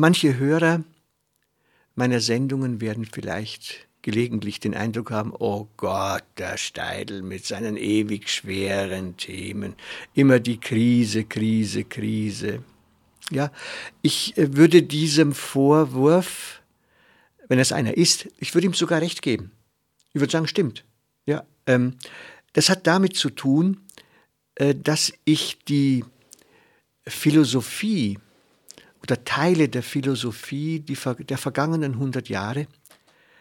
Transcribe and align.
Manche 0.00 0.38
Hörer 0.38 0.84
meiner 1.96 2.20
Sendungen 2.20 2.80
werden 2.80 3.04
vielleicht 3.04 3.88
gelegentlich 4.02 4.60
den 4.60 4.76
Eindruck 4.76 5.10
haben, 5.10 5.32
oh 5.36 5.66
Gott, 5.76 6.22
der 6.36 6.56
Steidel 6.56 7.22
mit 7.22 7.44
seinen 7.44 7.76
ewig 7.76 8.30
schweren 8.30 9.16
Themen, 9.16 9.74
immer 10.14 10.38
die 10.38 10.60
Krise, 10.60 11.24
Krise, 11.24 11.82
Krise. 11.82 12.62
Ja, 13.32 13.50
ich 14.00 14.38
äh, 14.38 14.54
würde 14.54 14.84
diesem 14.84 15.32
Vorwurf, 15.32 16.62
wenn 17.48 17.58
es 17.58 17.72
einer 17.72 17.96
ist, 17.96 18.28
ich 18.38 18.54
würde 18.54 18.68
ihm 18.68 18.74
sogar 18.74 19.00
recht 19.00 19.20
geben. 19.20 19.50
Ich 20.12 20.20
würde 20.20 20.30
sagen, 20.30 20.46
stimmt. 20.46 20.84
Ja, 21.26 21.44
ähm, 21.66 21.96
das 22.52 22.70
hat 22.70 22.86
damit 22.86 23.16
zu 23.16 23.30
tun, 23.30 23.80
äh, 24.54 24.76
dass 24.76 25.12
ich 25.24 25.58
die 25.64 26.04
Philosophie 27.04 28.20
oder 29.02 29.24
Teile 29.24 29.68
der 29.68 29.82
Philosophie 29.82 30.80
die, 30.80 30.96
der 31.24 31.38
vergangenen 31.38 31.92
100 31.94 32.28
Jahre, 32.28 32.66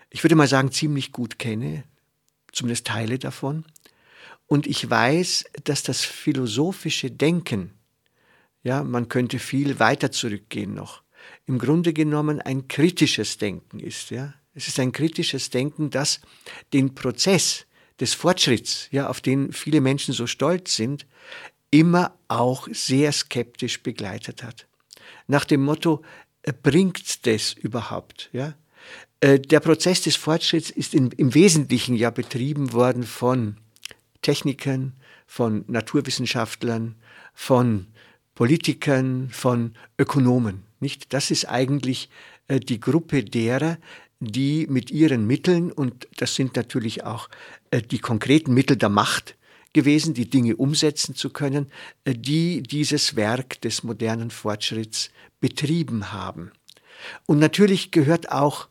ich 0.09 0.23
würde 0.23 0.35
mal 0.35 0.47
sagen, 0.47 0.71
ziemlich 0.71 1.11
gut 1.11 1.39
kenne, 1.39 1.83
zumindest 2.51 2.87
Teile 2.87 3.19
davon. 3.19 3.65
Und 4.47 4.65
ich 4.65 4.89
weiß, 4.89 5.45
dass 5.65 5.83
das 5.83 6.05
philosophische 6.05 7.11
Denken, 7.11 7.71
ja, 8.63 8.83
man 8.83 9.09
könnte 9.09 9.39
viel 9.39 9.79
weiter 9.79 10.11
zurückgehen 10.11 10.73
noch, 10.73 11.03
im 11.45 11.59
Grunde 11.59 11.91
genommen 11.91 12.39
ein 12.41 12.67
kritisches 12.67 13.37
Denken 13.37 13.79
ist. 13.79 14.11
Ja. 14.11 14.33
Es 14.53 14.67
ist 14.67 14.79
ein 14.79 14.93
kritisches 14.93 15.49
Denken, 15.49 15.89
das 15.89 16.21
den 16.71 16.95
Prozess 16.95 17.65
des 17.99 18.13
Fortschritts, 18.13 18.87
ja, 18.91 19.09
auf 19.09 19.19
den 19.19 19.51
viele 19.51 19.81
Menschen 19.81 20.13
so 20.13 20.27
stolz 20.27 20.75
sind, 20.75 21.05
immer 21.69 22.17
auch 22.29 22.69
sehr 22.71 23.11
skeptisch 23.11 23.83
begleitet 23.83 24.43
hat 24.43 24.66
nach 25.27 25.45
dem 25.45 25.63
Motto, 25.63 26.01
äh, 26.41 26.53
bringt 26.53 27.25
das 27.25 27.53
überhaupt? 27.53 28.29
Ja? 28.33 28.55
Äh, 29.19 29.39
der 29.39 29.59
Prozess 29.59 30.01
des 30.01 30.15
Fortschritts 30.15 30.69
ist 30.69 30.93
in, 30.93 31.11
im 31.11 31.33
Wesentlichen 31.33 31.95
ja 31.95 32.09
betrieben 32.09 32.73
worden 32.73 33.03
von 33.03 33.57
Technikern, 34.21 34.93
von 35.25 35.65
Naturwissenschaftlern, 35.67 36.95
von 37.33 37.87
Politikern, 38.33 39.29
von 39.29 39.73
Ökonomen. 39.99 40.63
Nicht? 40.79 41.13
Das 41.13 41.31
ist 41.31 41.45
eigentlich 41.45 42.09
äh, 42.47 42.59
die 42.59 42.79
Gruppe 42.79 43.23
derer, 43.23 43.77
die 44.19 44.65
mit 44.67 44.89
ihren 44.89 45.27
Mitteln, 45.27 45.71
und 45.71 46.07
das 46.17 46.33
sind 46.33 46.55
natürlich 46.55 47.03
auch 47.03 47.29
die 47.91 47.99
konkreten 47.99 48.51
Mittel 48.51 48.75
der 48.75 48.89
Macht, 48.89 49.35
gewesen, 49.73 50.13
die 50.13 50.29
Dinge 50.29 50.55
umsetzen 50.55 51.15
zu 51.15 51.29
können, 51.29 51.71
äh, 52.05 52.13
die 52.13 52.63
dieses 52.63 53.15
Werk 53.15 53.61
des 53.61 53.83
modernen 53.83 54.31
Fortschritts 54.31 55.11
betrieben 55.39 56.11
haben. 56.11 56.51
Und 57.25 57.39
natürlich 57.39 57.91
gehört 57.91 58.31
auch 58.31 58.67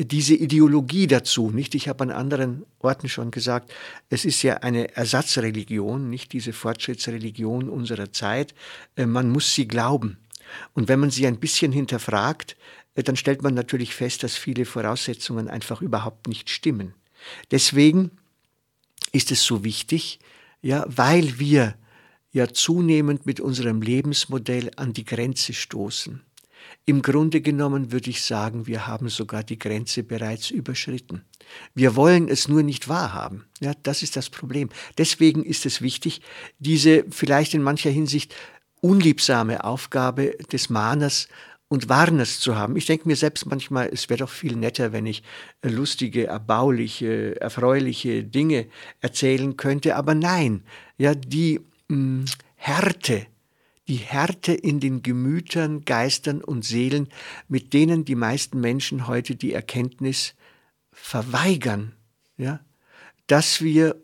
diese 0.00 0.34
Ideologie 0.34 1.08
dazu, 1.08 1.50
nicht? 1.50 1.74
Ich 1.74 1.88
habe 1.88 2.04
an 2.04 2.10
anderen 2.10 2.64
Orten 2.78 3.08
schon 3.08 3.32
gesagt, 3.32 3.72
es 4.10 4.24
ist 4.24 4.42
ja 4.42 4.58
eine 4.58 4.94
Ersatzreligion, 4.96 6.08
nicht 6.08 6.32
diese 6.32 6.52
Fortschrittsreligion 6.52 7.68
unserer 7.68 8.12
Zeit. 8.12 8.54
Äh, 8.96 9.06
man 9.06 9.30
muss 9.30 9.54
sie 9.54 9.66
glauben. 9.66 10.18
Und 10.72 10.88
wenn 10.88 11.00
man 11.00 11.10
sie 11.10 11.26
ein 11.26 11.40
bisschen 11.40 11.72
hinterfragt, 11.72 12.56
äh, 12.94 13.02
dann 13.02 13.16
stellt 13.16 13.42
man 13.42 13.54
natürlich 13.54 13.94
fest, 13.94 14.22
dass 14.22 14.36
viele 14.36 14.64
Voraussetzungen 14.64 15.48
einfach 15.48 15.82
überhaupt 15.82 16.28
nicht 16.28 16.48
stimmen. 16.48 16.94
Deswegen 17.50 18.12
ist 19.12 19.32
es 19.32 19.44
so 19.44 19.64
wichtig, 19.64 20.18
ja, 20.60 20.84
weil 20.88 21.38
wir 21.38 21.76
ja 22.32 22.48
zunehmend 22.48 23.26
mit 23.26 23.40
unserem 23.40 23.82
Lebensmodell 23.82 24.70
an 24.76 24.92
die 24.92 25.04
Grenze 25.04 25.52
stoßen. 25.52 26.22
Im 26.84 27.02
Grunde 27.02 27.40
genommen 27.40 27.92
würde 27.92 28.10
ich 28.10 28.22
sagen, 28.22 28.66
wir 28.66 28.86
haben 28.86 29.08
sogar 29.08 29.42
die 29.42 29.58
Grenze 29.58 30.02
bereits 30.02 30.50
überschritten. 30.50 31.22
Wir 31.74 31.96
wollen 31.96 32.28
es 32.28 32.48
nur 32.48 32.62
nicht 32.62 32.88
wahrhaben. 32.88 33.44
Ja, 33.60 33.72
das 33.82 34.02
ist 34.02 34.16
das 34.16 34.30
Problem. 34.30 34.68
Deswegen 34.96 35.44
ist 35.44 35.66
es 35.66 35.80
wichtig, 35.80 36.20
diese 36.58 37.04
vielleicht 37.10 37.54
in 37.54 37.62
mancher 37.62 37.90
Hinsicht 37.90 38.34
unliebsame 38.80 39.64
Aufgabe 39.64 40.36
des 40.52 40.70
Mahners 40.70 41.28
und 41.68 41.88
Warners 41.88 42.40
zu 42.40 42.56
haben. 42.56 42.76
Ich 42.76 42.86
denke 42.86 43.06
mir 43.06 43.16
selbst 43.16 43.46
manchmal, 43.46 43.90
es 43.92 44.08
wäre 44.08 44.18
doch 44.18 44.30
viel 44.30 44.56
netter, 44.56 44.92
wenn 44.92 45.06
ich 45.06 45.22
äh, 45.60 45.68
lustige, 45.68 46.26
erbauliche, 46.26 47.40
erfreuliche 47.40 48.24
Dinge 48.24 48.66
erzählen 49.00 49.56
könnte. 49.56 49.96
Aber 49.96 50.14
nein, 50.14 50.62
ja, 50.96 51.14
die 51.14 51.60
mh, 51.88 51.96
hm, 51.96 52.24
Härte, 52.56 53.26
die 53.86 53.96
Härte 53.96 54.52
in 54.52 54.80
den 54.80 55.02
Gemütern, 55.02 55.84
Geistern 55.84 56.42
und 56.42 56.64
Seelen, 56.64 57.08
mit 57.48 57.72
denen 57.72 58.04
die 58.04 58.16
meisten 58.16 58.60
Menschen 58.60 59.06
heute 59.06 59.36
die 59.36 59.52
Erkenntnis 59.52 60.34
verweigern, 60.90 61.92
ja, 62.36 62.60
dass 63.26 63.62
wir 63.62 63.96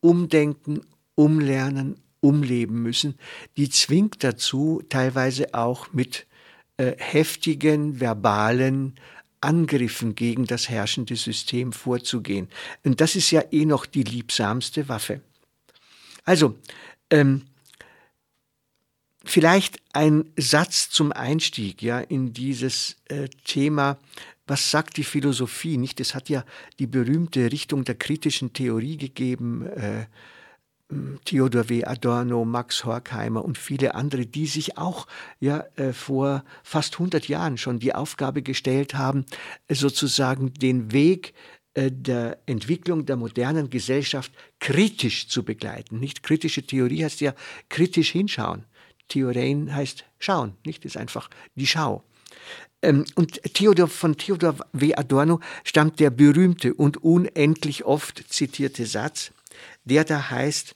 umdenken, 0.00 0.80
umlernen, 1.14 2.00
umleben 2.20 2.82
müssen, 2.82 3.16
die 3.56 3.68
zwingt 3.68 4.22
dazu, 4.22 4.82
teilweise 4.88 5.54
auch 5.54 5.92
mit 5.92 6.26
äh, 6.76 6.92
heftigen 6.98 8.00
verbalen 8.00 8.94
Angriffen 9.40 10.14
gegen 10.14 10.46
das 10.46 10.68
herrschende 10.68 11.16
System 11.16 11.72
vorzugehen. 11.72 12.48
Und 12.84 13.00
das 13.00 13.16
ist 13.16 13.30
ja 13.30 13.42
eh 13.50 13.64
noch 13.64 13.86
die 13.86 14.04
liebsamste 14.04 14.88
Waffe. 14.88 15.20
Also, 16.24 16.56
ähm, 17.10 17.42
vielleicht 19.24 19.80
ein 19.92 20.24
Satz 20.36 20.90
zum 20.90 21.12
Einstieg 21.12 21.82
ja, 21.82 22.00
in 22.00 22.32
dieses 22.32 22.96
äh, 23.08 23.28
Thema. 23.44 23.98
Was 24.46 24.70
sagt 24.70 24.96
die 24.96 25.04
Philosophie? 25.04 25.76
Nicht? 25.76 26.00
Es 26.00 26.14
hat 26.14 26.28
ja 26.28 26.44
die 26.78 26.86
berühmte 26.86 27.50
Richtung 27.52 27.84
der 27.84 27.96
kritischen 27.96 28.52
Theorie 28.52 28.96
gegeben. 28.96 29.66
Äh, 29.66 30.06
Theodor 31.24 31.68
W. 31.68 31.84
Adorno, 31.84 32.44
Max 32.44 32.84
Horkheimer 32.84 33.44
und 33.44 33.58
viele 33.58 33.94
andere, 33.94 34.26
die 34.26 34.46
sich 34.46 34.78
auch 34.78 35.06
ja 35.40 35.64
äh, 35.76 35.92
vor 35.92 36.44
fast 36.62 36.94
100 36.94 37.28
Jahren 37.28 37.58
schon 37.58 37.78
die 37.78 37.94
Aufgabe 37.94 38.42
gestellt 38.42 38.94
haben, 38.94 39.24
äh, 39.68 39.74
sozusagen 39.74 40.54
den 40.54 40.92
Weg 40.92 41.34
äh, 41.74 41.90
der 41.90 42.38
Entwicklung 42.46 43.06
der 43.06 43.16
modernen 43.16 43.70
Gesellschaft 43.70 44.32
kritisch 44.60 45.28
zu 45.28 45.42
begleiten. 45.42 45.98
Nicht 46.00 46.22
kritische 46.22 46.62
Theorie 46.62 47.04
heißt 47.04 47.20
ja 47.20 47.34
kritisch 47.68 48.10
hinschauen. 48.10 48.64
Theorein 49.08 49.74
heißt 49.74 50.04
schauen, 50.18 50.54
nicht? 50.64 50.84
Ist 50.84 50.96
einfach 50.96 51.28
die 51.54 51.66
Schau. 51.66 52.04
Ähm, 52.82 53.04
und 53.14 53.42
Theodor, 53.54 53.88
von 53.88 54.16
Theodor 54.16 54.56
W. 54.72 54.94
Adorno 54.94 55.40
stammt 55.64 56.00
der 56.00 56.10
berühmte 56.10 56.74
und 56.74 57.02
unendlich 57.02 57.84
oft 57.84 58.24
zitierte 58.28 58.86
Satz, 58.86 59.32
der 59.84 60.04
da 60.04 60.30
heißt, 60.30 60.74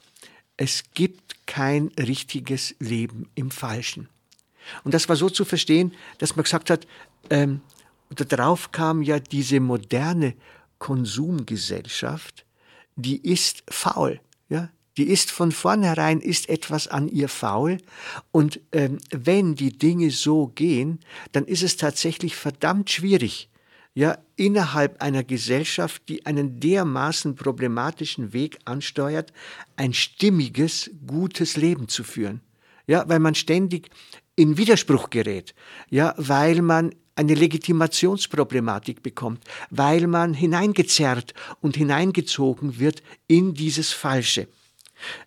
es 0.57 0.85
gibt 0.95 1.47
kein 1.47 1.89
richtiges 1.99 2.75
Leben 2.79 3.29
im 3.35 3.51
Falschen. 3.51 4.09
Und 4.85 4.95
das 4.95 5.09
war 5.09 5.17
so 5.17 5.31
zu 5.31 5.45
verstehen, 5.45 5.95
dass 6.19 6.37
man 6.37 6.43
gesagt 6.43 6.71
hat, 6.71 6.87
ähm, 7.31 7.61
darauf 8.11 8.73
kam 8.73 9.03
ja 9.03 9.21
diese 9.21 9.61
moderne 9.61 10.35
Konsumgesellschaft, 10.79 12.45
die 12.97 13.17
ist 13.17 13.63
faul, 13.69 14.21
ja, 14.49 14.71
die 14.97 15.05
ist 15.05 15.31
von 15.31 15.53
vornherein 15.53 16.21
ist 16.21 16.49
etwas 16.49 16.89
an 16.89 17.09
ihr 17.09 17.29
faul 17.29 17.79
und 18.33 18.61
ähm, 18.73 18.99
wenn 19.11 19.55
die 19.55 19.77
Dinge 19.77 20.11
so 20.11 20.47
gehen, 20.49 21.01
dann 21.33 21.45
ist 21.45 21.63
es 21.63 21.77
tatsächlich 21.77 22.35
verdammt 22.35 22.91
schwierig, 22.91 23.51
ja, 23.97 24.19
innerhalb 24.37 25.01
einer 25.01 25.25
Gesellschaft, 25.25 26.03
die 26.11 26.27
einen 26.27 26.61
dermaßen 26.61 27.35
problematischen 27.35 28.35
Weg 28.35 28.59
ansteuert, 28.67 29.33
ein 29.77 29.95
stimmiges, 29.95 30.91
gutes 31.07 31.57
Leben 31.57 31.89
zu 31.89 32.05
führen. 32.05 32.43
Ja, 32.87 33.09
weil 33.09 33.21
man 33.21 33.35
ständig 33.35 33.89
in 34.37 34.59
Widerspruch 34.59 35.09
gerät. 35.09 35.55
Ja, 35.89 36.15
weil 36.19 36.61
man 36.61 36.95
eine 37.15 37.35
Legitimationsproblematik 37.35 39.03
bekommt, 39.03 39.43
weil 39.71 40.07
man 40.07 40.35
hineingezerrt 40.35 41.33
und 41.63 41.75
hineingezogen 41.79 42.79
wird 42.79 43.03
in 43.29 43.55
dieses 43.55 43.95
Falsche. 43.95 44.47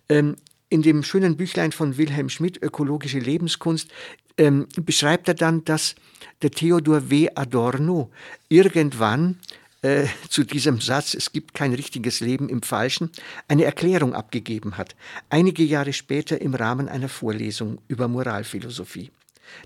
Ähm, 0.08 0.36
in 0.70 0.82
dem 0.82 1.02
schönen 1.02 1.36
Büchlein 1.36 1.72
von 1.72 1.98
Wilhelm 1.98 2.30
Schmidt, 2.30 2.62
Ökologische 2.62 3.18
Lebenskunst, 3.18 3.90
ähm, 4.38 4.66
beschreibt 4.76 5.28
er 5.28 5.34
dann, 5.34 5.64
dass 5.64 5.96
der 6.40 6.52
Theodor 6.52 7.10
W. 7.10 7.28
Adorno 7.34 8.10
irgendwann 8.48 9.38
äh, 9.82 10.06
zu 10.30 10.44
diesem 10.44 10.80
Satz, 10.80 11.14
es 11.14 11.32
gibt 11.32 11.54
kein 11.54 11.74
richtiges 11.74 12.20
Leben 12.20 12.48
im 12.48 12.62
Falschen, 12.62 13.10
eine 13.48 13.64
Erklärung 13.64 14.14
abgegeben 14.14 14.78
hat, 14.78 14.94
einige 15.28 15.64
Jahre 15.64 15.92
später 15.92 16.40
im 16.40 16.54
Rahmen 16.54 16.88
einer 16.88 17.08
Vorlesung 17.08 17.78
über 17.88 18.08
Moralphilosophie. 18.08 19.10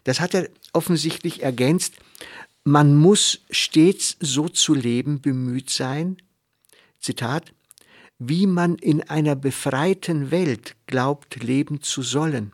Das 0.05 0.21
hat 0.21 0.35
er 0.35 0.49
offensichtlich 0.73 1.43
ergänzt, 1.43 1.95
man 2.65 2.97
muss 2.97 3.41
stets 3.51 4.17
so 4.21 4.49
zu 4.49 4.73
leben 4.73 5.21
bemüht 5.21 5.69
sein, 5.69 6.17
Zitat, 6.99 7.53
wie 8.19 8.47
man 8.47 8.77
in 8.77 9.03
einer 9.03 9.37
befreiten 9.37 10.31
Welt 10.31 10.77
glaubt 10.87 11.43
leben 11.43 11.83
zu 11.83 12.03
sollen, 12.03 12.53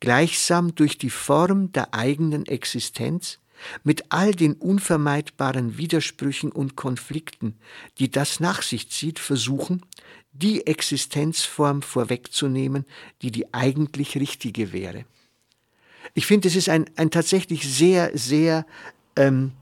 gleichsam 0.00 0.74
durch 0.74 0.98
die 0.98 1.10
Form 1.10 1.72
der 1.72 1.94
eigenen 1.94 2.46
Existenz 2.46 3.38
mit 3.84 4.04
all 4.08 4.32
den 4.32 4.54
unvermeidbaren 4.54 5.76
Widersprüchen 5.76 6.50
und 6.50 6.76
Konflikten, 6.76 7.56
die 7.98 8.10
das 8.10 8.40
nach 8.40 8.62
sich 8.62 8.90
zieht, 8.90 9.18
versuchen, 9.18 9.84
die 10.32 10.66
Existenzform 10.66 11.82
vorwegzunehmen, 11.82 12.86
die 13.22 13.30
die 13.30 13.52
eigentlich 13.52 14.16
richtige 14.16 14.72
wäre. 14.72 15.04
Ich 16.14 16.26
finde, 16.26 16.48
es 16.48 16.56
ist 16.56 16.68
ein, 16.68 16.86
ein 16.96 17.10
tatsächlich 17.10 17.68
sehr, 17.68 18.16
sehr 18.16 18.66
ähm, 19.16 19.52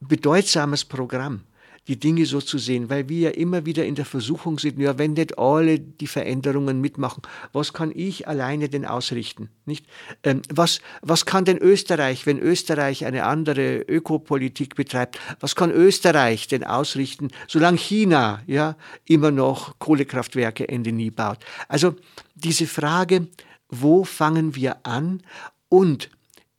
bedeutsames 0.00 0.84
Programm 0.84 1.42
die 1.88 1.98
Dinge 1.98 2.26
so 2.26 2.40
zu 2.40 2.58
sehen, 2.58 2.90
weil 2.90 3.08
wir 3.08 3.18
ja 3.18 3.30
immer 3.30 3.64
wieder 3.64 3.84
in 3.84 3.94
der 3.94 4.04
Versuchung 4.04 4.58
sind, 4.58 4.78
ja, 4.78 4.98
wenn 4.98 5.12
nicht 5.12 5.38
alle 5.38 5.78
die 5.78 6.06
Veränderungen 6.06 6.80
mitmachen, 6.80 7.22
was 7.52 7.72
kann 7.72 7.92
ich 7.94 8.26
alleine 8.26 8.68
denn 8.68 8.84
ausrichten? 8.84 9.50
Nicht? 9.64 9.86
Ähm, 10.22 10.42
was, 10.48 10.80
was 11.02 11.26
kann 11.26 11.44
denn 11.44 11.58
Österreich, 11.58 12.26
wenn 12.26 12.38
Österreich 12.38 13.04
eine 13.04 13.24
andere 13.24 13.78
Ökopolitik 13.78 14.74
betreibt, 14.74 15.18
was 15.40 15.54
kann 15.54 15.70
Österreich 15.70 16.48
denn 16.48 16.64
ausrichten, 16.64 17.28
solange 17.46 17.78
China 17.78 18.42
ja 18.46 18.76
immer 19.04 19.30
noch 19.30 19.78
Kohlekraftwerke 19.78 20.68
Ende 20.68 20.92
nie 20.92 21.10
baut? 21.10 21.38
Also 21.68 21.94
diese 22.34 22.66
Frage, 22.66 23.28
wo 23.68 24.04
fangen 24.04 24.54
wir 24.54 24.86
an 24.86 25.22
und 25.68 26.10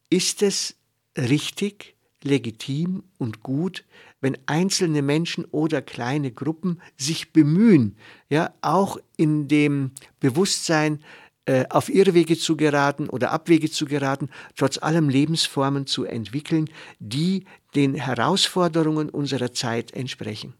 ist 0.09 0.41
es 0.41 0.75
richtig, 1.17 1.95
legitim 2.23 3.03
und 3.17 3.43
gut, 3.43 3.83
wenn 4.21 4.37
einzelne 4.45 5.01
Menschen 5.01 5.45
oder 5.45 5.81
kleine 5.81 6.31
Gruppen 6.31 6.81
sich 6.97 7.33
bemühen, 7.33 7.95
ja, 8.29 8.53
auch 8.61 8.97
in 9.15 9.47
dem 9.47 9.91
Bewusstsein, 10.19 10.99
äh, 11.45 11.65
auf 11.69 11.87
Irrwege 11.87 12.37
zu 12.37 12.57
geraten 12.57 13.07
oder 13.07 13.31
Abwege 13.31 13.71
zu 13.71 13.85
geraten, 13.85 14.29
trotz 14.57 14.77
allem 14.79 15.07
Lebensformen 15.07 15.87
zu 15.87 16.03
entwickeln, 16.03 16.69
die 16.99 17.45
den 17.73 17.95
Herausforderungen 17.95 19.09
unserer 19.09 19.53
Zeit 19.53 19.93
entsprechen. 19.93 20.55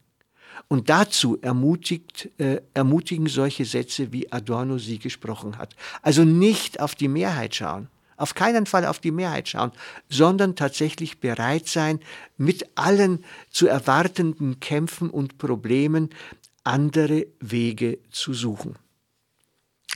Und 0.70 0.90
dazu 0.90 1.38
ermutigt, 1.42 2.30
äh, 2.38 2.62
ermutigen 2.74 3.28
solche 3.28 3.66
Sätze, 3.66 4.14
wie 4.14 4.32
Adorno 4.32 4.78
sie 4.78 4.98
gesprochen 4.98 5.58
hat. 5.58 5.76
Also 6.02 6.24
nicht 6.24 6.80
auf 6.80 6.96
die 6.96 7.08
Mehrheit 7.10 7.56
schauen, 7.56 7.90
auf 8.18 8.34
keinen 8.34 8.66
Fall 8.66 8.86
auf 8.86 9.00
die 9.00 9.12
Mehrheit 9.12 9.48
schauen, 9.48 9.72
sondern 10.10 10.56
tatsächlich 10.56 11.20
bereit 11.20 11.68
sein, 11.68 12.00
mit 12.36 12.68
allen 12.76 13.24
zu 13.50 13.68
erwartenden 13.68 14.60
Kämpfen 14.60 15.10
und 15.10 15.38
Problemen 15.38 16.10
andere 16.64 17.28
Wege 17.40 18.00
zu 18.12 18.34
suchen. 18.34 18.76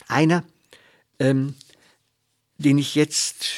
Einer, 0.07 0.43
ähm, 1.19 1.55
den 2.57 2.77
ich 2.77 2.95
jetzt 2.95 3.49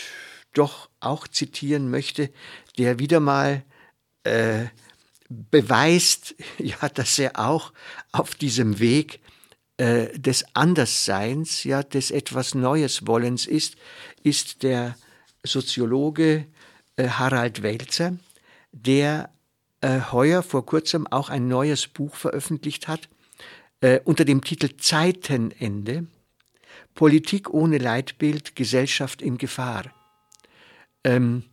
doch 0.54 0.90
auch 1.00 1.28
zitieren 1.28 1.90
möchte, 1.90 2.32
der 2.78 3.00
wieder 3.00 3.20
mal 3.20 3.64
äh, 4.24 4.66
beweist, 5.30 6.36
ja, 6.58 6.90
dass 6.90 7.20
er 7.20 7.40
auch 7.40 7.74
auf 8.12 8.36
diesem 8.36 8.80
Weg 8.80 9.20
äh, 9.84 10.18
des 10.18 10.46
Andersseins, 10.54 11.66
ja, 11.66 11.84
des 11.84 12.10
etwas 12.10 12.56
Neues 12.56 13.06
Wollens 13.06 13.46
ist, 13.46 13.76
ist 14.24 14.64
der 14.64 14.96
Soziologe 15.44 16.46
äh, 16.96 17.10
Harald 17.10 17.64
Welzer, 17.64 18.18
der 18.72 19.30
äh, 19.82 20.00
heuer 20.14 20.42
vor 20.42 20.66
kurzem 20.66 21.06
auch 21.08 21.30
ein 21.30 21.50
neues 21.50 21.88
Buch 21.88 22.16
veröffentlicht 22.16 22.88
hat 22.88 23.10
äh, 23.82 24.00
unter 24.06 24.24
dem 24.24 24.42
Titel 24.42 24.70
Zeitenende. 24.78 26.08
Politik 26.96 27.50
ohne 27.54 27.78
Leitbild, 27.78 28.56
Gesellschaft 28.56 29.22
in 29.22 29.38
Gefahr. 29.38 29.92
Ähm, 31.04 31.44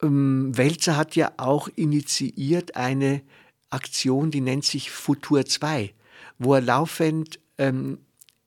ähm, 0.00 0.56
Welzer 0.56 0.96
hat 0.96 1.16
ja 1.16 1.32
auch 1.36 1.68
initiiert 1.76 2.76
eine 2.76 3.20
Aktion, 3.72 4.30
die 4.30 4.40
nennt 4.40 4.64
sich 4.64 4.90
Futur 4.90 5.46
2, 5.46 5.92
wo 6.38 6.54
er 6.54 6.60
laufend 6.60 7.38
ähm, 7.58 7.98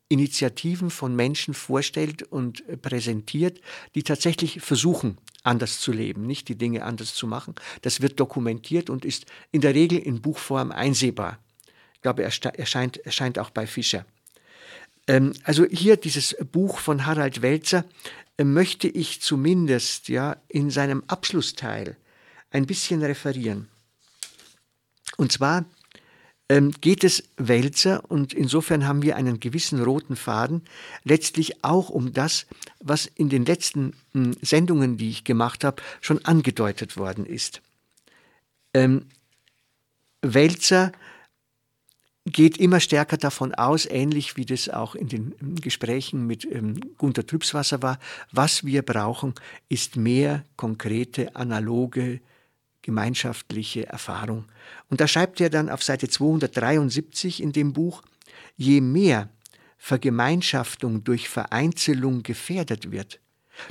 Initiativen 0.08 0.92
von 0.92 1.16
Menschen 1.16 1.54
vorstellt 1.54 2.24
und 2.24 2.68
äh, 2.70 2.78
präsentiert, 2.78 3.60
die 3.96 4.04
tatsächlich 4.04 4.62
versuchen, 4.62 5.18
anders 5.44 5.80
zu 5.80 5.92
leben, 5.92 6.28
nicht 6.28 6.48
die 6.48 6.58
Dinge 6.58 6.84
anders 6.84 7.16
zu 7.16 7.28
machen. 7.28 7.56
Das 7.82 8.02
wird 8.02 8.20
dokumentiert 8.20 8.90
und 8.90 9.04
ist 9.04 9.26
in 9.52 9.62
der 9.62 9.74
Regel 9.74 10.00
in 10.00 10.22
Buchform 10.22 10.72
einsehbar. 10.72 11.40
Ich 11.96 12.02
glaube, 12.02 12.24
er 12.24 12.32
erscheint, 12.58 12.98
erscheint 12.98 13.40
auch 13.40 13.50
bei 13.50 13.66
Fischer. 13.66 14.06
Ähm, 15.08 15.34
also 15.44 15.66
hier 15.66 15.98
dieses 15.98 16.36
Buch 16.52 16.78
von 16.80 17.06
Harald 17.06 17.42
Welzer 17.42 17.84
äh, 18.38 18.44
möchte 18.44 18.88
ich 18.88 19.22
zumindest 19.22 20.08
ja 20.10 20.38
in 20.48 20.70
seinem 20.70 21.04
Abschlussteil 21.08 21.98
ein 22.52 22.68
bisschen 22.68 23.02
referieren. 23.04 23.70
Und 25.18 25.32
zwar 25.32 25.66
ähm, 26.50 26.72
geht 26.80 27.04
es 27.04 27.24
Wälzer 27.38 28.04
und 28.10 28.34
insofern 28.34 28.88
haben 28.88 29.02
wir 29.02 29.16
einen 29.16 29.40
gewissen 29.40 29.82
roten 29.82 30.16
Faden, 30.16 30.62
letztlich 31.04 31.64
auch 31.64 31.90
um 31.90 32.14
das, 32.14 32.46
was 32.80 33.08
in 33.08 33.30
den 33.30 33.46
letzten 33.46 33.94
hm, 34.14 34.36
Sendungen, 34.42 34.98
die 34.98 35.10
ich 35.10 35.24
gemacht 35.24 35.64
habe, 35.64 35.82
schon 36.02 36.24
angedeutet 36.24 36.98
worden 36.98 37.26
ist. 37.26 37.62
Ähm, 38.74 39.08
Wälzer 40.22 40.92
geht 42.26 42.58
immer 42.58 42.80
stärker 42.80 43.18
davon 43.18 43.54
aus, 43.54 43.86
ähnlich 43.86 44.36
wie 44.36 44.46
das 44.46 44.70
auch 44.70 44.96
in 44.96 45.08
den 45.08 45.34
hm, 45.40 45.56
Gesprächen 45.56 46.28
mit 46.28 46.46
ähm, 46.46 46.80
Gunter 46.98 47.26
Trübswasser 47.26 47.82
war, 47.82 48.00
was 48.32 48.64
wir 48.64 48.84
brauchen, 48.84 49.34
ist 49.68 49.96
mehr 49.96 50.44
konkrete, 50.58 51.36
analoge 51.36 52.20
gemeinschaftliche 52.86 53.88
Erfahrung. 53.88 54.46
Und 54.92 55.02
da 55.02 55.08
schreibt 55.08 55.42
er 55.42 55.50
dann 55.50 55.70
auf 55.70 55.84
Seite 55.84 56.08
273 56.08 57.42
in 57.42 57.52
dem 57.52 57.74
Buch, 57.74 58.04
je 58.58 58.80
mehr 58.80 59.30
Vergemeinschaftung 59.80 61.04
durch 61.04 61.28
Vereinzelung 61.28 62.22
gefährdet 62.22 62.92
wird, 62.92 63.20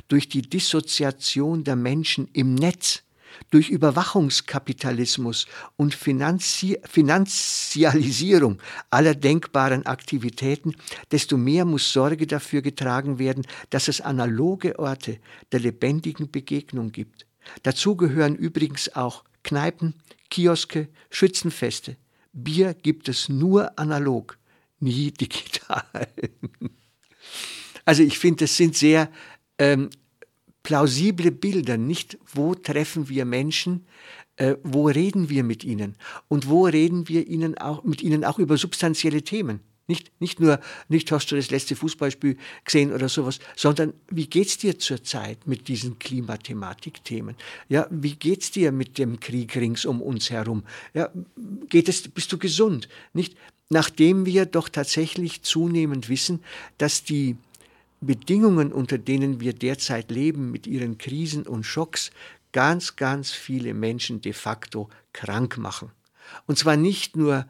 durch 0.09 0.27
die 0.27 0.41
Dissoziation 0.41 1.63
der 1.63 1.77
Menschen 1.77 2.27
im 2.33 2.55
Netz, 2.55 3.03
durch 3.51 3.69
Überwachungskapitalismus 3.69 5.47
und 5.77 5.93
Finanzi 5.93 6.77
Finanzialisierung 6.83 8.59
aller 8.89 9.15
denkbaren 9.15 9.85
Aktivitäten, 9.85 10.75
desto 11.11 11.37
mehr 11.37 11.63
muss 11.63 11.91
Sorge 11.91 12.27
dafür 12.27 12.61
getragen 12.61 13.17
werden, 13.17 13.47
dass 13.69 13.87
es 13.87 14.01
analoge 14.01 14.77
Orte 14.77 15.19
der 15.53 15.61
lebendigen 15.61 16.29
Begegnung 16.29 16.91
gibt, 16.91 17.25
Dazu 17.63 17.95
gehören 17.95 18.35
übrigens 18.35 18.95
auch 18.95 19.23
Kneipen, 19.43 19.93
Kioske, 20.29 20.89
Schützenfeste. 21.09 21.97
Bier 22.33 22.73
gibt 22.73 23.07
es 23.07 23.29
nur 23.29 23.77
analog, 23.79 24.37
nie 24.79 25.11
digital. 25.11 25.85
also 27.85 28.03
ich 28.03 28.19
finde, 28.19 28.45
das 28.45 28.57
sind 28.57 28.75
sehr 28.75 29.09
ähm, 29.57 29.89
plausible 30.63 31.31
Bilder, 31.31 31.77
nicht 31.77 32.17
wo 32.33 32.55
treffen 32.55 33.07
wir 33.07 33.23
Menschen, 33.23 33.85
äh, 34.37 34.55
wo 34.63 34.87
reden 34.87 35.29
wir 35.29 35.43
mit 35.43 35.63
ihnen 35.63 35.95
und 36.27 36.49
wo 36.49 36.65
reden 36.65 37.07
wir 37.07 37.27
ihnen 37.27 37.57
auch, 37.57 37.83
mit 37.83 38.01
ihnen 38.01 38.25
auch 38.25 38.39
über 38.39 38.57
substanzielle 38.57 39.23
Themen. 39.23 39.61
Nicht, 39.87 40.11
nicht 40.19 40.39
nur, 40.39 40.59
nicht 40.89 41.11
hast 41.11 41.31
du 41.31 41.35
das 41.35 41.51
letzte 41.51 41.75
Fußballspiel 41.75 42.37
gesehen 42.63 42.91
oder 42.91 43.07
sowas, 43.07 43.39
sondern 43.55 43.93
wie 44.09 44.25
geht's 44.25 44.57
dir 44.57 44.79
zurzeit 44.79 45.45
mit 45.45 45.67
diesen 45.67 45.99
Klimathematikthemen? 45.99 47.35
Ja, 47.69 47.87
wie 47.91 48.15
geht's 48.15 48.49
dir 48.49 48.71
mit 48.71 48.97
dem 48.97 49.19
Krieg 49.19 49.55
rings 49.55 49.85
um 49.85 50.01
uns 50.01 50.31
herum? 50.31 50.63
Ja, 50.95 51.11
geht 51.69 51.87
es, 51.87 52.07
bist 52.07 52.31
du 52.31 52.39
gesund? 52.39 52.89
Nicht, 53.13 53.37
nachdem 53.69 54.25
wir 54.25 54.47
doch 54.47 54.69
tatsächlich 54.69 55.43
zunehmend 55.43 56.09
wissen, 56.09 56.39
dass 56.79 57.03
die 57.03 57.37
Bedingungen, 58.01 58.71
unter 58.71 58.97
denen 58.97 59.39
wir 59.39 59.53
derzeit 59.53 60.09
leben, 60.09 60.51
mit 60.51 60.65
ihren 60.65 60.97
Krisen 60.97 61.45
und 61.45 61.63
Schocks, 61.63 62.11
ganz, 62.51 62.95
ganz 62.95 63.31
viele 63.31 63.73
Menschen 63.73 64.21
de 64.21 64.33
facto 64.33 64.89
krank 65.13 65.57
machen. 65.57 65.91
Und 66.47 66.57
zwar 66.57 66.77
nicht 66.77 67.15
nur 67.15 67.45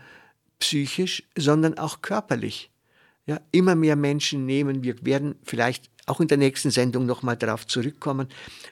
psychisch, 0.60 1.24
sondern 1.38 1.78
auch 1.78 2.02
körperlich. 2.02 2.72
Ja, 3.28 3.40
immer 3.52 3.76
mehr 3.76 3.96
Menschen 3.96 4.46
nehmen, 4.46 4.84
wir 4.84 5.04
werden 5.04 5.36
vielleicht 5.44 5.90
auch 6.06 6.20
in 6.20 6.28
der 6.28 6.38
nächsten 6.38 6.70
Sendung 6.70 7.06
nochmal 7.06 7.36
darauf 7.36 7.66
zurückkommen, 7.66 8.28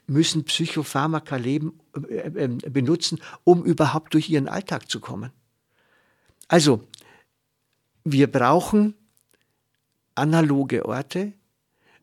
müssen 0.06 0.46
Psychopharmaka 0.46 1.36
leben, 1.38 1.80
äh, 2.10 2.28
äh, 2.28 2.48
benutzen, 2.70 3.20
um 3.44 3.63
überhaupt 3.63 4.13
durch 4.13 4.30
ihren 4.30 4.48
Alltag 4.48 4.90
zu 4.90 5.00
kommen. 5.00 5.32
Also, 6.48 6.88
wir 8.04 8.32
brauchen 8.32 8.94
analoge 10.13 10.86
Orte, 10.86 11.34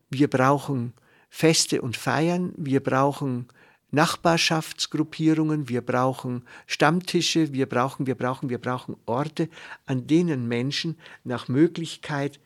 wir 0.09 0.27
brauchen 0.27 0.93
Feste 1.29 1.81
und 1.81 1.95
Feiern, 1.95 2.51
wir 2.57 2.81
brauchen 2.81 3.47
Nachbarschaftsgruppierungen, 3.91 5.69
wir 5.69 5.81
brauchen 5.81 6.43
Stammtische, 6.65 7.53
wir 7.53 7.67
brauchen, 7.67 8.07
wir 8.07 8.15
brauchen, 8.15 8.49
wir 8.49 8.57
brauchen 8.57 8.95
Orte, 9.05 9.49
an 9.85 10.07
denen 10.07 10.47
Menschen 10.47 10.97
nach 11.23 11.47
Möglichkeit 11.47 12.39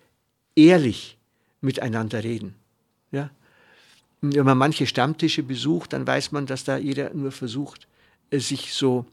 ehrlich 0.55 1.17
miteinander 1.61 2.23
reden. 2.23 2.55
Ja? 3.11 3.29
Wenn 4.21 4.45
man 4.45 4.57
manche 4.57 4.87
Stammtische 4.87 5.43
besucht, 5.43 5.93
dann 5.93 6.07
weiß 6.07 6.31
man, 6.31 6.45
dass 6.45 6.63
da 6.63 6.77
jeder 6.77 7.13
nur 7.13 7.31
versucht, 7.31 7.87
sich 8.31 8.73
so 8.73 9.05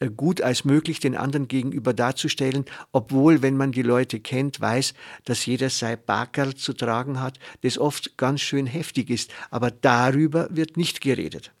äh, 0.00 0.10
gut 0.10 0.40
als 0.40 0.64
möglich 0.64 1.00
den 1.00 1.16
anderen 1.16 1.48
gegenüber 1.48 1.92
darzustellen, 1.92 2.64
obwohl, 2.92 3.42
wenn 3.42 3.56
man 3.56 3.72
die 3.72 3.82
Leute 3.82 4.20
kennt, 4.20 4.60
weiß, 4.60 4.94
dass 5.24 5.46
jeder 5.46 5.70
sein 5.70 5.98
Bakerl 6.04 6.54
zu 6.54 6.72
tragen 6.72 7.20
hat, 7.20 7.38
das 7.62 7.78
oft 7.78 8.16
ganz 8.16 8.40
schön 8.40 8.66
heftig 8.66 9.10
ist. 9.10 9.32
Aber 9.50 9.70
darüber 9.70 10.48
wird 10.50 10.76
nicht 10.76 11.00
geredet. 11.00 11.52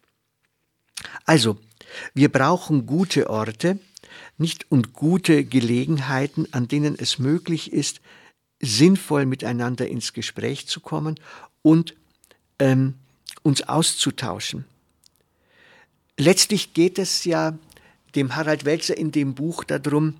Also, 1.24 1.58
wir 2.14 2.30
brauchen 2.30 2.86
gute 2.86 3.30
Orte 3.30 3.78
nicht 4.36 4.70
und 4.70 4.92
gute 4.92 5.44
Gelegenheiten, 5.44 6.46
an 6.52 6.68
denen 6.68 6.96
es 6.98 7.18
möglich 7.18 7.72
ist, 7.72 8.00
sinnvoll 8.60 9.26
miteinander 9.26 9.88
ins 9.88 10.12
Gespräch 10.12 10.66
zu 10.66 10.80
kommen 10.80 11.18
und 11.62 11.94
ähm, 12.58 12.94
uns 13.42 13.62
auszutauschen. 13.62 14.64
Letztlich 16.16 16.74
geht 16.74 16.98
es 16.98 17.24
ja 17.24 17.56
dem 18.14 18.34
Harald 18.34 18.64
Welzer 18.64 18.96
in 18.96 19.12
dem 19.12 19.34
Buch 19.34 19.64
darum, 19.64 20.14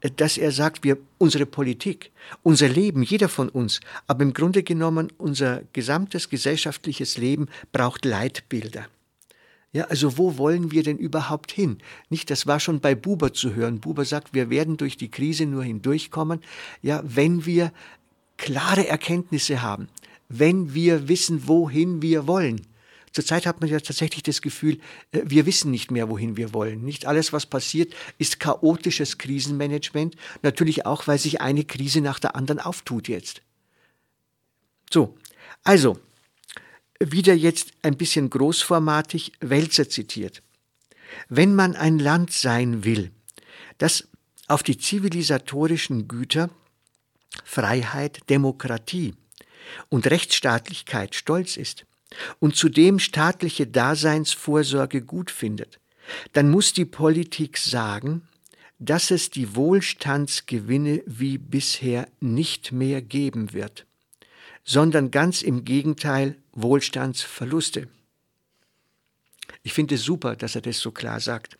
äh, 0.00 0.10
dass 0.10 0.38
er 0.38 0.50
sagt, 0.50 0.82
wir, 0.82 0.98
unsere 1.18 1.46
Politik, 1.46 2.10
unser 2.42 2.68
Leben, 2.68 3.02
jeder 3.02 3.28
von 3.28 3.48
uns, 3.48 3.80
aber 4.06 4.22
im 4.22 4.34
Grunde 4.34 4.62
genommen 4.62 5.12
unser 5.18 5.62
gesamtes 5.72 6.28
gesellschaftliches 6.28 7.16
Leben 7.16 7.48
braucht 7.72 8.04
Leitbilder. 8.04 8.86
Ja, 9.74 9.86
also 9.86 10.16
wo 10.16 10.38
wollen 10.38 10.70
wir 10.70 10.84
denn 10.84 10.98
überhaupt 10.98 11.50
hin? 11.50 11.78
Nicht, 12.08 12.30
das 12.30 12.46
war 12.46 12.60
schon 12.60 12.78
bei 12.78 12.94
Buber 12.94 13.32
zu 13.32 13.54
hören. 13.54 13.80
Buber 13.80 14.04
sagt, 14.04 14.32
wir 14.32 14.48
werden 14.48 14.76
durch 14.76 14.96
die 14.96 15.10
Krise 15.10 15.46
nur 15.46 15.64
hindurchkommen, 15.64 16.40
ja, 16.80 17.02
wenn 17.04 17.44
wir 17.44 17.72
klare 18.36 18.86
Erkenntnisse 18.86 19.62
haben, 19.62 19.88
wenn 20.28 20.74
wir 20.74 21.08
wissen, 21.08 21.48
wohin 21.48 22.02
wir 22.02 22.28
wollen. 22.28 22.62
Zurzeit 23.10 23.46
hat 23.46 23.60
man 23.60 23.68
ja 23.68 23.80
tatsächlich 23.80 24.22
das 24.22 24.42
Gefühl, 24.42 24.78
äh, 25.10 25.22
wir 25.24 25.44
wissen 25.44 25.72
nicht 25.72 25.90
mehr, 25.90 26.08
wohin 26.08 26.36
wir 26.36 26.52
wollen. 26.54 26.84
Nicht 26.84 27.06
alles, 27.06 27.32
was 27.32 27.44
passiert, 27.46 27.94
ist 28.16 28.38
chaotisches 28.38 29.18
Krisenmanagement. 29.18 30.14
Natürlich 30.42 30.86
auch, 30.86 31.08
weil 31.08 31.18
sich 31.18 31.40
eine 31.40 31.64
Krise 31.64 32.00
nach 32.00 32.20
der 32.20 32.36
anderen 32.36 32.60
auftut 32.60 33.08
jetzt. 33.08 33.42
So, 34.92 35.16
also, 35.64 35.98
wieder 37.12 37.34
jetzt 37.34 37.72
ein 37.82 37.96
bisschen 37.96 38.30
großformatig 38.30 39.32
Wälzer 39.40 39.88
zitiert. 39.88 40.42
Wenn 41.28 41.54
man 41.54 41.76
ein 41.76 41.98
Land 41.98 42.32
sein 42.32 42.84
will, 42.84 43.10
das 43.78 44.08
auf 44.46 44.62
die 44.62 44.78
zivilisatorischen 44.78 46.08
Güter 46.08 46.50
Freiheit, 47.44 48.28
Demokratie 48.30 49.14
und 49.88 50.06
Rechtsstaatlichkeit 50.08 51.14
stolz 51.14 51.56
ist, 51.56 51.86
und 52.38 52.56
zudem 52.56 52.98
staatliche 52.98 53.66
Daseinsvorsorge 53.66 55.02
gut 55.02 55.30
findet, 55.30 55.80
dann 56.32 56.50
muss 56.50 56.72
die 56.72 56.84
Politik 56.84 57.58
sagen, 57.58 58.28
dass 58.78 59.10
es 59.10 59.30
die 59.30 59.54
Wohlstandsgewinne 59.54 61.02
wie 61.06 61.38
bisher 61.38 62.08
nicht 62.20 62.72
mehr 62.72 63.02
geben 63.02 63.52
wird, 63.52 63.86
sondern 64.64 65.10
ganz 65.10 65.42
im 65.42 65.64
Gegenteil 65.64 66.36
Wohlstandsverluste. 66.52 67.88
Ich 69.62 69.72
finde 69.72 69.96
es 69.96 70.02
super, 70.02 70.36
dass 70.36 70.54
er 70.54 70.62
das 70.62 70.78
so 70.78 70.90
klar 70.90 71.20
sagt. 71.20 71.58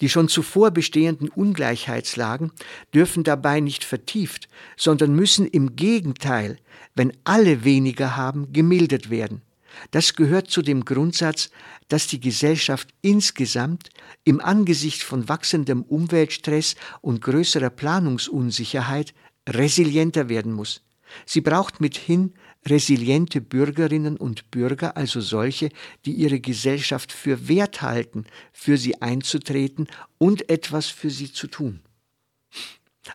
Die 0.00 0.08
schon 0.08 0.28
zuvor 0.28 0.70
bestehenden 0.70 1.28
Ungleichheitslagen 1.28 2.52
dürfen 2.94 3.24
dabei 3.24 3.60
nicht 3.60 3.84
vertieft, 3.84 4.48
sondern 4.76 5.14
müssen 5.14 5.46
im 5.46 5.76
Gegenteil, 5.76 6.58
wenn 6.94 7.12
alle 7.24 7.64
weniger 7.64 8.16
haben, 8.16 8.52
gemildert 8.52 9.10
werden. 9.10 9.42
Das 9.90 10.14
gehört 10.14 10.50
zu 10.50 10.62
dem 10.62 10.84
Grundsatz, 10.84 11.50
dass 11.88 12.06
die 12.06 12.20
Gesellschaft 12.20 12.88
insgesamt 13.02 13.90
im 14.24 14.40
Angesicht 14.40 15.02
von 15.02 15.28
wachsendem 15.28 15.82
Umweltstress 15.82 16.76
und 17.02 17.20
größerer 17.20 17.70
Planungsunsicherheit 17.70 19.12
resilienter 19.46 20.30
werden 20.30 20.52
muss. 20.52 20.82
Sie 21.24 21.40
braucht 21.40 21.80
mithin 21.80 22.32
resiliente 22.66 23.40
Bürgerinnen 23.40 24.16
und 24.16 24.50
Bürger, 24.50 24.96
also 24.96 25.20
solche, 25.20 25.70
die 26.04 26.12
ihre 26.12 26.40
Gesellschaft 26.40 27.12
für 27.12 27.48
wert 27.48 27.82
halten, 27.82 28.26
für 28.52 28.76
sie 28.76 29.00
einzutreten 29.00 29.88
und 30.18 30.48
etwas 30.50 30.86
für 30.86 31.10
sie 31.10 31.32
zu 31.32 31.46
tun. 31.46 31.80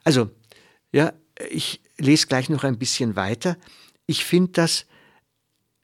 Also, 0.04 0.30
ja, 0.92 1.14
ich 1.50 1.82
lese 1.98 2.28
gleich 2.28 2.50
noch 2.50 2.64
ein 2.64 2.78
bisschen 2.78 3.16
weiter. 3.16 3.58
Ich 4.08 4.26
finde 4.26 4.52
das 4.54 4.86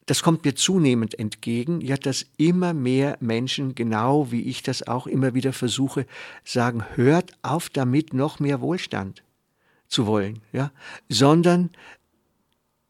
das 0.07 0.23
kommt 0.23 0.45
mir 0.45 0.55
zunehmend 0.55 1.19
entgegen, 1.19 1.81
ja, 1.81 1.97
dass 1.97 2.25
immer 2.37 2.73
mehr 2.73 3.17
Menschen, 3.19 3.75
genau 3.75 4.31
wie 4.31 4.43
ich 4.43 4.63
das 4.63 4.87
auch 4.87 5.05
immer 5.05 5.33
wieder 5.33 5.51
versuche, 5.51 6.07
sagen, 6.45 6.83
hört 6.95 7.33
auf 7.41 7.69
damit, 7.69 8.13
noch 8.13 8.39
mehr 8.39 8.61
Wohlstand 8.61 9.21
zu 9.89 10.07
wollen, 10.07 10.41
ja, 10.53 10.71
sondern 11.09 11.71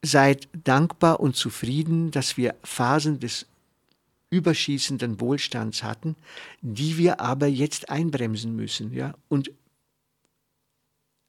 seid 0.03 0.47
dankbar 0.63 1.19
und 1.19 1.35
zufrieden, 1.35 2.11
dass 2.11 2.37
wir 2.37 2.55
Phasen 2.63 3.19
des 3.19 3.45
überschießenden 4.29 5.19
Wohlstands 5.19 5.83
hatten, 5.83 6.15
die 6.61 6.97
wir 6.97 7.21
aber 7.21 7.47
jetzt 7.47 7.89
einbremsen 7.89 8.55
müssen, 8.55 8.93
ja, 8.93 9.13
und 9.29 9.51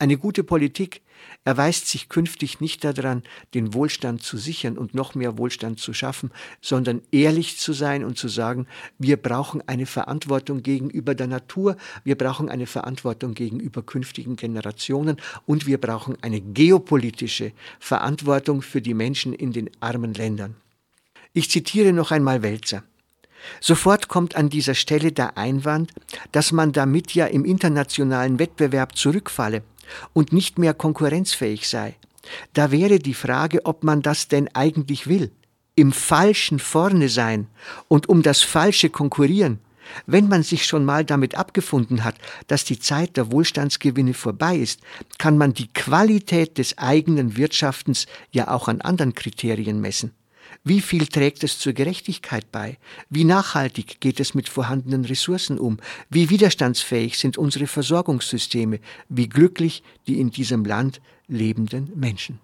eine 0.00 0.16
gute 0.16 0.44
Politik 0.44 1.02
erweist 1.44 1.88
sich 1.88 2.08
künftig 2.08 2.60
nicht 2.60 2.84
daran, 2.84 3.24
den 3.54 3.74
Wohlstand 3.74 4.22
zu 4.22 4.36
sichern 4.36 4.78
und 4.78 4.94
noch 4.94 5.16
mehr 5.16 5.38
Wohlstand 5.38 5.80
zu 5.80 5.92
schaffen, 5.92 6.30
sondern 6.60 7.02
ehrlich 7.10 7.58
zu 7.58 7.72
sein 7.72 8.04
und 8.04 8.16
zu 8.16 8.28
sagen, 8.28 8.68
wir 8.98 9.16
brauchen 9.16 9.60
eine 9.66 9.86
Verantwortung 9.86 10.62
gegenüber 10.62 11.16
der 11.16 11.26
Natur, 11.26 11.76
wir 12.04 12.16
brauchen 12.16 12.48
eine 12.48 12.66
Verantwortung 12.66 13.34
gegenüber 13.34 13.82
künftigen 13.82 14.36
Generationen 14.36 15.16
und 15.46 15.66
wir 15.66 15.78
brauchen 15.78 16.16
eine 16.22 16.40
geopolitische 16.40 17.52
Verantwortung 17.80 18.62
für 18.62 18.80
die 18.80 18.94
Menschen 18.94 19.32
in 19.32 19.52
den 19.52 19.68
armen 19.80 20.14
Ländern. 20.14 20.54
Ich 21.32 21.50
zitiere 21.50 21.92
noch 21.92 22.12
einmal 22.12 22.42
Welzer. 22.42 22.84
Sofort 23.60 24.08
kommt 24.08 24.36
an 24.36 24.48
dieser 24.48 24.74
Stelle 24.74 25.12
der 25.12 25.36
Einwand, 25.36 25.92
dass 26.32 26.52
man 26.52 26.72
damit 26.72 27.14
ja 27.14 27.26
im 27.26 27.44
internationalen 27.44 28.38
Wettbewerb 28.38 28.96
zurückfalle 28.96 29.62
und 30.12 30.32
nicht 30.32 30.58
mehr 30.58 30.74
konkurrenzfähig 30.74 31.68
sei. 31.68 31.96
Da 32.52 32.70
wäre 32.70 32.98
die 32.98 33.14
Frage, 33.14 33.64
ob 33.64 33.84
man 33.84 34.02
das 34.02 34.28
denn 34.28 34.48
eigentlich 34.54 35.06
will. 35.06 35.30
Im 35.74 35.92
Falschen 35.92 36.58
vorne 36.58 37.08
sein 37.08 37.46
und 37.86 38.08
um 38.08 38.22
das 38.22 38.42
Falsche 38.42 38.90
konkurrieren. 38.90 39.60
Wenn 40.06 40.28
man 40.28 40.42
sich 40.42 40.66
schon 40.66 40.84
mal 40.84 41.04
damit 41.04 41.36
abgefunden 41.36 42.04
hat, 42.04 42.16
dass 42.46 42.64
die 42.64 42.78
Zeit 42.78 43.16
der 43.16 43.32
Wohlstandsgewinne 43.32 44.14
vorbei 44.14 44.56
ist, 44.56 44.80
kann 45.18 45.38
man 45.38 45.54
die 45.54 45.68
Qualität 45.68 46.58
des 46.58 46.76
eigenen 46.78 47.36
Wirtschaftens 47.36 48.06
ja 48.30 48.48
auch 48.48 48.68
an 48.68 48.80
anderen 48.80 49.14
Kriterien 49.14 49.80
messen. 49.80 50.12
Wie 50.64 50.80
viel 50.80 51.06
trägt 51.06 51.44
es 51.44 51.58
zur 51.58 51.72
Gerechtigkeit 51.72 52.50
bei? 52.52 52.78
Wie 53.08 53.24
nachhaltig 53.24 54.00
geht 54.00 54.20
es 54.20 54.34
mit 54.34 54.48
vorhandenen 54.48 55.04
Ressourcen 55.04 55.58
um? 55.58 55.78
Wie 56.10 56.30
widerstandsfähig 56.30 57.18
sind 57.18 57.38
unsere 57.38 57.66
Versorgungssysteme? 57.66 58.80
Wie 59.08 59.28
glücklich 59.28 59.82
die 60.06 60.20
in 60.20 60.30
diesem 60.30 60.64
Land 60.64 61.00
lebenden 61.26 61.90
Menschen? 61.94 62.40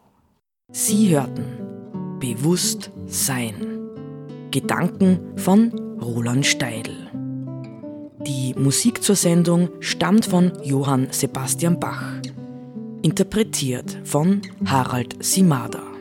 Sie 0.73 1.11
hörten 1.11 1.75
Bewusst 2.21 2.91
Sein. 3.07 3.55
Gedanken 4.51 5.37
von 5.37 5.73
Roland 6.01 6.47
Steidl. 6.47 7.11
Die 8.27 8.55
Musik 8.55 9.03
zur 9.03 9.17
Sendung 9.17 9.69
stammt 9.81 10.25
von 10.25 10.53
Johann 10.63 11.09
Sebastian 11.11 11.79
Bach. 11.79 12.23
Interpretiert 13.03 13.99
von 14.05 14.41
Harald 14.65 15.23
Simada. 15.23 15.94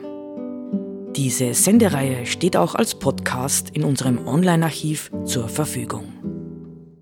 Diese 1.16 1.54
Sendereihe 1.54 2.26
steht 2.26 2.56
auch 2.56 2.74
als 2.74 2.96
Podcast 2.96 3.70
in 3.70 3.84
unserem 3.84 4.26
Online-Archiv 4.26 5.12
zur 5.24 5.48
Verfügung. 5.48 6.33